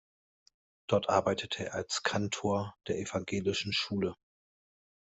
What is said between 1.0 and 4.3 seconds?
arbeitete er als Kantor der evangelischen Schule.